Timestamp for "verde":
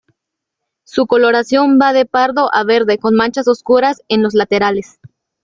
2.63-2.97